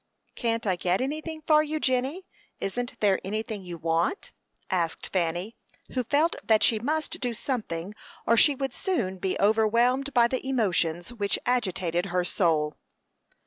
[0.33, 2.25] "Can't I get anything for you, Jenny?
[2.59, 4.31] Isn't there anything you want?"
[4.71, 5.55] asked Fanny,
[5.93, 7.93] who felt that she must do something,
[8.25, 12.77] or she would soon be overwhelmed by the emotions which agitated her soul.